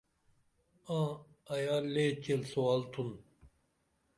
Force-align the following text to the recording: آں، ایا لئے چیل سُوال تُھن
آں، 0.97 1.09
ایا 1.53 1.75
لئے 1.93 2.07
چیل 2.23 2.41
سُوال 2.51 2.81
تُھن 2.91 3.09